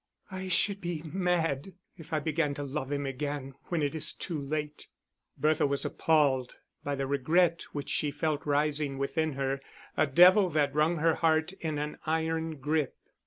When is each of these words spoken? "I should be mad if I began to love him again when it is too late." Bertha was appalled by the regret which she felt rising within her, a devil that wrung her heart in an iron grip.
"I 0.31 0.47
should 0.47 0.81
be 0.81 1.03
mad 1.05 1.73
if 1.95 2.11
I 2.11 2.19
began 2.19 2.55
to 2.55 2.63
love 2.63 2.91
him 2.91 3.05
again 3.05 3.53
when 3.65 3.83
it 3.83 3.93
is 3.93 4.13
too 4.13 4.41
late." 4.41 4.87
Bertha 5.37 5.67
was 5.67 5.85
appalled 5.85 6.55
by 6.83 6.95
the 6.95 7.05
regret 7.05 7.65
which 7.71 7.89
she 7.91 8.09
felt 8.09 8.43
rising 8.47 8.97
within 8.97 9.33
her, 9.33 9.61
a 9.95 10.07
devil 10.07 10.49
that 10.49 10.73
wrung 10.73 10.97
her 10.97 11.13
heart 11.13 11.53
in 11.53 11.77
an 11.77 11.99
iron 12.07 12.55
grip. 12.55 12.97